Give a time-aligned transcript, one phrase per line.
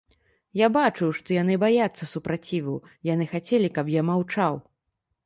[0.59, 2.73] Я бачыў, што яны баяцца супраціву,
[3.13, 4.59] яны хацелі, каб я маўчаў.